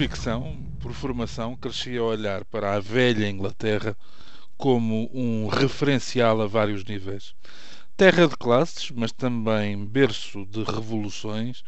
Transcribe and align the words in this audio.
convicção, 0.00 0.56
por 0.78 0.92
formação, 0.92 1.56
cresci 1.56 1.96
a 1.98 2.02
olhar 2.02 2.44
para 2.44 2.74
a 2.74 2.80
velha 2.80 3.28
Inglaterra 3.28 3.96
como 4.56 5.10
um 5.12 5.48
referencial 5.48 6.40
a 6.40 6.46
vários 6.46 6.84
níveis. 6.84 7.34
Terra 7.96 8.26
de 8.26 8.36
classes, 8.36 8.90
mas 8.90 9.12
também 9.12 9.84
berço 9.84 10.46
de 10.46 10.62
revoluções, 10.62 11.62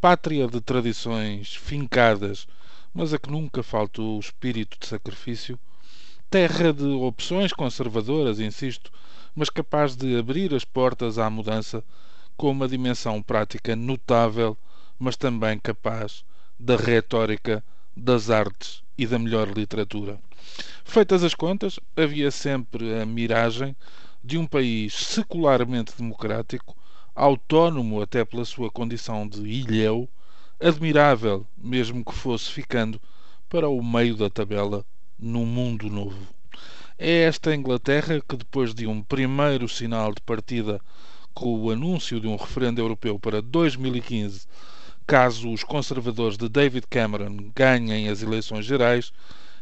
pátria 0.00 0.46
de 0.46 0.60
tradições 0.60 1.54
fincadas, 1.54 2.46
mas 2.92 3.14
a 3.14 3.18
que 3.18 3.30
nunca 3.30 3.62
faltou 3.62 4.16
o 4.16 4.20
espírito 4.20 4.78
de 4.78 4.86
sacrifício, 4.86 5.58
terra 6.30 6.72
de 6.72 6.84
opções 6.84 7.52
conservadoras, 7.52 8.38
insisto, 8.38 8.92
mas 9.34 9.50
capaz 9.50 9.96
de 9.96 10.16
abrir 10.16 10.54
as 10.54 10.64
portas 10.64 11.18
à 11.18 11.28
mudança 11.30 11.82
com 12.36 12.50
uma 12.50 12.68
dimensão 12.68 13.22
prática 13.22 13.74
notável, 13.74 14.56
mas 14.98 15.16
também 15.16 15.58
capaz 15.58 16.24
da 16.58 16.76
retórica, 16.76 17.62
das 17.96 18.30
artes 18.30 18.82
e 18.96 19.06
da 19.06 19.18
melhor 19.18 19.48
literatura. 19.48 20.18
Feitas 20.84 21.24
as 21.24 21.34
contas, 21.34 21.80
havia 21.96 22.30
sempre 22.30 23.00
a 23.00 23.06
miragem 23.06 23.76
de 24.22 24.38
um 24.38 24.46
país 24.46 24.94
secularmente 24.94 25.92
democrático, 25.96 26.76
autónomo 27.14 28.00
até 28.00 28.24
pela 28.24 28.44
sua 28.44 28.70
condição 28.70 29.28
de 29.28 29.40
ilhéu, 29.40 30.08
admirável, 30.60 31.46
mesmo 31.56 32.04
que 32.04 32.14
fosse 32.14 32.50
ficando 32.50 33.00
para 33.48 33.68
o 33.68 33.82
meio 33.82 34.16
da 34.16 34.30
tabela 34.30 34.84
num 35.18 35.44
mundo 35.44 35.88
novo. 35.90 36.34
É 36.98 37.22
esta 37.22 37.54
Inglaterra 37.54 38.20
que, 38.20 38.36
depois 38.36 38.72
de 38.72 38.86
um 38.86 39.02
primeiro 39.02 39.68
sinal 39.68 40.14
de 40.14 40.20
partida 40.22 40.80
com 41.34 41.58
o 41.58 41.70
anúncio 41.70 42.20
de 42.20 42.28
um 42.28 42.36
referendo 42.36 42.80
europeu 42.80 43.18
para 43.18 43.42
2015, 43.42 44.46
caso 45.06 45.52
os 45.52 45.62
conservadores 45.62 46.36
de 46.36 46.48
David 46.48 46.86
Cameron 46.88 47.50
ganhem 47.54 48.08
as 48.08 48.22
eleições 48.22 48.64
gerais, 48.64 49.12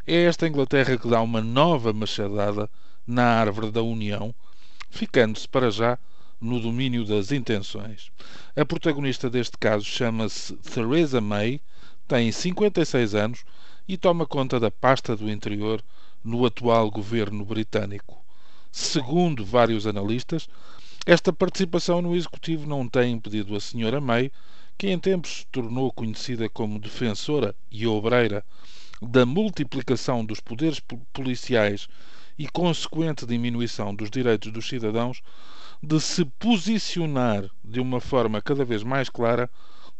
é 0.06 0.24
esta 0.24 0.46
Inglaterra 0.46 0.96
que 0.96 1.08
dá 1.08 1.20
uma 1.20 1.40
nova 1.40 1.92
machadada 1.92 2.68
na 3.06 3.24
árvore 3.24 3.70
da 3.70 3.82
União, 3.82 4.34
ficando-se 4.90 5.48
para 5.48 5.70
já 5.70 5.98
no 6.40 6.60
domínio 6.60 7.04
das 7.04 7.30
intenções. 7.30 8.10
A 8.56 8.64
protagonista 8.64 9.30
deste 9.30 9.56
caso 9.58 9.84
chama-se 9.84 10.54
Theresa 10.56 11.20
May, 11.20 11.60
tem 12.06 12.30
56 12.30 13.14
anos 13.14 13.44
e 13.86 13.96
toma 13.96 14.26
conta 14.26 14.58
da 14.58 14.70
pasta 14.70 15.16
do 15.16 15.30
interior 15.30 15.82
no 16.22 16.44
atual 16.44 16.90
governo 16.90 17.44
britânico. 17.44 18.22
Segundo 18.70 19.44
vários 19.44 19.86
analistas, 19.86 20.48
esta 21.04 21.32
participação 21.32 22.00
no 22.00 22.14
executivo 22.14 22.66
não 22.66 22.88
tem 22.88 23.12
impedido 23.12 23.56
a 23.56 23.60
senhora 23.60 24.00
May, 24.00 24.30
que 24.82 24.90
em 24.90 24.98
tempos 24.98 25.30
se 25.30 25.46
tornou 25.46 25.92
conhecida 25.92 26.48
como 26.48 26.76
defensora 26.76 27.54
e 27.70 27.86
obreira 27.86 28.44
da 29.00 29.24
multiplicação 29.24 30.24
dos 30.24 30.40
poderes 30.40 30.80
policiais 31.12 31.86
e 32.36 32.48
consequente 32.48 33.24
diminuição 33.24 33.94
dos 33.94 34.10
direitos 34.10 34.50
dos 34.50 34.68
cidadãos, 34.68 35.22
de 35.80 36.00
se 36.00 36.24
posicionar 36.24 37.48
de 37.62 37.78
uma 37.78 38.00
forma 38.00 38.42
cada 38.42 38.64
vez 38.64 38.82
mais 38.82 39.08
clara 39.08 39.48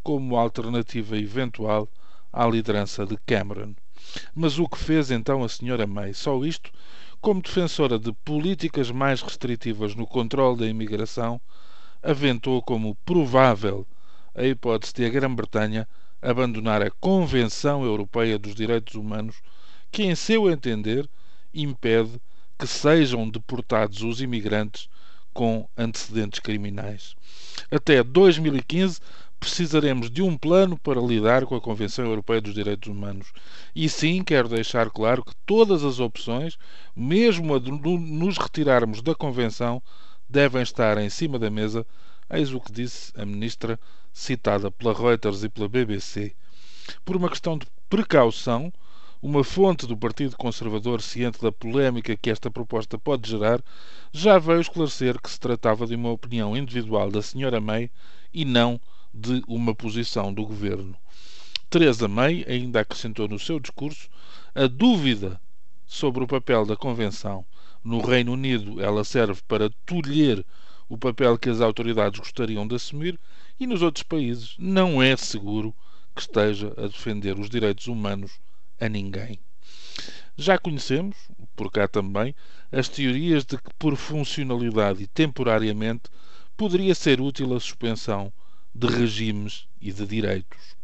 como 0.02 0.36
alternativa 0.36 1.16
eventual 1.16 1.88
à 2.32 2.44
liderança 2.44 3.06
de 3.06 3.16
Cameron. 3.24 3.76
Mas 4.34 4.58
o 4.58 4.68
que 4.68 4.78
fez 4.78 5.12
então 5.12 5.44
a 5.44 5.48
senhora 5.48 5.86
May? 5.86 6.12
Só 6.12 6.44
isto? 6.44 6.72
Como 7.20 7.40
defensora 7.40 8.00
de 8.00 8.12
políticas 8.12 8.90
mais 8.90 9.22
restritivas 9.22 9.94
no 9.94 10.08
controle 10.08 10.58
da 10.58 10.66
imigração, 10.66 11.40
aventou 12.02 12.60
como 12.60 12.96
provável 13.04 13.86
a 14.34 14.44
hipótese 14.44 14.94
de 14.94 15.04
a 15.04 15.08
Grã-Bretanha 15.08 15.88
abandonar 16.20 16.82
a 16.82 16.90
Convenção 16.90 17.84
Europeia 17.84 18.38
dos 18.38 18.54
Direitos 18.54 18.94
Humanos, 18.94 19.36
que, 19.90 20.04
em 20.04 20.14
seu 20.14 20.50
entender, 20.50 21.08
impede 21.52 22.20
que 22.58 22.66
sejam 22.66 23.28
deportados 23.28 24.02
os 24.02 24.22
imigrantes 24.22 24.88
com 25.32 25.68
antecedentes 25.76 26.40
criminais. 26.40 27.16
Até 27.70 28.02
2015 28.02 29.00
precisaremos 29.40 30.08
de 30.08 30.22
um 30.22 30.38
plano 30.38 30.78
para 30.78 31.00
lidar 31.00 31.44
com 31.44 31.56
a 31.56 31.60
Convenção 31.60 32.04
Europeia 32.04 32.40
dos 32.40 32.54
Direitos 32.54 32.88
Humanos. 32.88 33.32
E 33.74 33.88
sim, 33.88 34.22
quero 34.22 34.48
deixar 34.48 34.88
claro 34.90 35.24
que 35.24 35.34
todas 35.44 35.82
as 35.82 35.98
opções, 35.98 36.56
mesmo 36.94 37.56
a 37.56 37.58
de 37.58 37.72
nos 37.72 38.38
retirarmos 38.38 39.02
da 39.02 39.16
Convenção, 39.16 39.82
devem 40.28 40.62
estar 40.62 40.96
em 40.98 41.10
cima 41.10 41.40
da 41.40 41.50
mesa. 41.50 41.84
Eis 42.30 42.54
o 42.54 42.60
que 42.60 42.70
disse 42.70 43.12
a 43.16 43.26
ministra 43.26 43.80
citada 44.12 44.70
pela 44.70 44.92
Reuters 44.92 45.42
e 45.42 45.48
pela 45.48 45.68
BBC. 45.68 46.34
Por 47.04 47.16
uma 47.16 47.28
questão 47.28 47.56
de 47.56 47.66
precaução, 47.88 48.72
uma 49.22 49.44
fonte 49.44 49.86
do 49.86 49.96
Partido 49.96 50.36
Conservador, 50.36 51.00
ciente 51.00 51.40
da 51.40 51.52
polémica 51.52 52.16
que 52.16 52.28
esta 52.28 52.50
proposta 52.50 52.98
pode 52.98 53.30
gerar, 53.30 53.62
já 54.12 54.38
veio 54.38 54.60
esclarecer 54.60 55.20
que 55.20 55.30
se 55.30 55.38
tratava 55.38 55.86
de 55.86 55.94
uma 55.94 56.10
opinião 56.10 56.56
individual 56.56 57.10
da 57.10 57.20
Sra. 57.20 57.60
May 57.60 57.90
e 58.34 58.44
não 58.44 58.80
de 59.14 59.42
uma 59.46 59.74
posição 59.74 60.34
do 60.34 60.44
governo. 60.44 60.96
Theresa 61.70 62.08
May 62.08 62.44
ainda 62.48 62.80
acrescentou 62.80 63.28
no 63.28 63.38
seu 63.38 63.60
discurso 63.60 64.08
a 64.54 64.66
dúvida 64.66 65.40
sobre 65.86 66.24
o 66.24 66.26
papel 66.26 66.66
da 66.66 66.76
Convenção. 66.76 67.44
No 67.84 68.00
Reino 68.00 68.32
Unido, 68.32 68.82
ela 68.82 69.04
serve 69.04 69.40
para 69.46 69.70
tolher 69.86 70.44
o 70.92 70.98
papel 70.98 71.38
que 71.38 71.48
as 71.48 71.62
autoridades 71.62 72.20
gostariam 72.20 72.68
de 72.68 72.74
assumir 72.74 73.18
e 73.58 73.66
nos 73.66 73.80
outros 73.80 74.02
países 74.02 74.54
não 74.58 75.02
é 75.02 75.16
seguro 75.16 75.74
que 76.14 76.20
esteja 76.20 76.74
a 76.76 76.82
defender 76.82 77.38
os 77.38 77.48
direitos 77.48 77.86
humanos 77.86 78.38
a 78.78 78.90
ninguém. 78.90 79.38
Já 80.36 80.58
conhecemos, 80.58 81.16
por 81.56 81.72
cá 81.72 81.88
também, 81.88 82.34
as 82.70 82.90
teorias 82.90 83.42
de 83.42 83.56
que, 83.56 83.72
por 83.78 83.96
funcionalidade 83.96 85.02
e 85.02 85.06
temporariamente, 85.06 86.10
poderia 86.58 86.94
ser 86.94 87.22
útil 87.22 87.56
a 87.56 87.60
suspensão 87.60 88.30
de 88.74 88.86
regimes 88.86 89.66
e 89.80 89.90
de 89.94 90.06
direitos. 90.06 90.76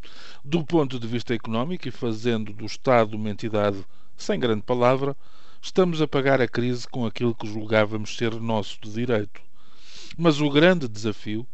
Do 0.42 0.64
ponto 0.64 0.98
de 0.98 1.06
vista 1.06 1.34
económico 1.34 1.86
e 1.86 1.90
fazendo 1.90 2.54
do 2.54 2.64
Estado 2.64 3.14
uma 3.14 3.28
entidade 3.28 3.84
sem 4.16 4.40
grande 4.40 4.62
palavra, 4.62 5.14
estamos 5.60 6.00
a 6.00 6.08
pagar 6.08 6.40
a 6.40 6.48
crise 6.48 6.88
com 6.88 7.04
aquilo 7.04 7.34
que 7.34 7.46
julgávamos 7.46 8.16
ser 8.16 8.40
nosso 8.40 8.80
de 8.80 8.90
direito. 8.90 9.47
Mas 10.16 10.40
o 10.40 10.50
grande 10.50 10.88
desafio 10.88 11.46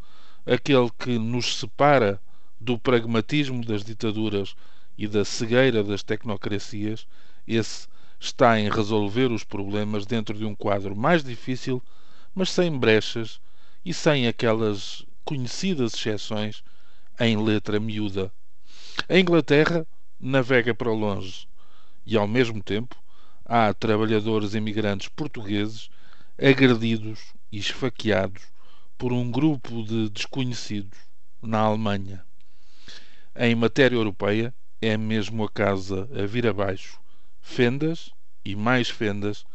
aquele 0.45 0.89
que 0.97 1.17
nos 1.17 1.57
separa 1.57 2.21
do 2.59 2.77
pragmatismo 2.77 3.63
das 3.65 3.83
ditaduras 3.83 4.55
e 4.97 5.07
da 5.07 5.25
cegueira 5.25 5.83
das 5.83 6.03
tecnocracias, 6.03 7.07
esse 7.47 7.87
está 8.19 8.59
em 8.59 8.69
resolver 8.69 9.31
os 9.31 9.43
problemas 9.43 10.05
dentro 10.05 10.37
de 10.37 10.45
um 10.45 10.55
quadro 10.55 10.95
mais 10.95 11.23
difícil, 11.23 11.81
mas 12.33 12.49
sem 12.49 12.77
brechas 12.77 13.39
e 13.83 13.93
sem 13.93 14.27
aquelas 14.27 15.05
conhecidas 15.23 15.93
exceções 15.93 16.63
em 17.19 17.37
letra 17.37 17.79
miúda. 17.79 18.31
A 19.09 19.17
Inglaterra 19.17 19.85
navega 20.19 20.73
para 20.73 20.91
longe 20.91 21.47
e, 22.05 22.15
ao 22.15 22.27
mesmo 22.27 22.63
tempo, 22.63 22.95
há 23.43 23.73
trabalhadores 23.73 24.53
imigrantes 24.53 25.09
portugueses 25.09 25.89
agredidos 26.37 27.34
e 27.51 27.57
esfaqueados 27.57 28.43
por 28.97 29.11
um 29.11 29.29
grupo 29.29 29.83
de 29.83 30.09
desconhecidos 30.09 30.97
na 31.41 31.59
Alemanha. 31.59 32.25
Em 33.35 33.53
matéria 33.55 33.95
europeia, 33.95 34.53
é 34.81 34.97
mesmo 34.97 35.43
a 35.43 35.49
casa 35.49 36.09
a 36.13 36.25
vir 36.25 36.47
abaixo, 36.47 36.99
fendas 37.41 38.11
e 38.43 38.55
mais 38.55 38.89
fendas 38.89 39.45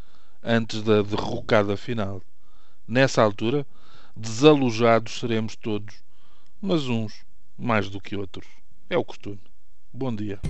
antes 0.42 0.82
da 0.82 1.02
derrocada 1.02 1.76
final. 1.76 2.22
Nessa 2.86 3.22
altura, 3.22 3.66
desalojados 4.16 5.18
seremos 5.18 5.56
todos, 5.56 5.94
mas 6.60 6.88
uns 6.88 7.24
mais 7.56 7.88
do 7.88 8.00
que 8.00 8.16
outros. 8.16 8.48
É 8.88 8.98
o 8.98 9.04
costume. 9.04 9.40
Bom 9.92 10.14
dia. 10.14 10.40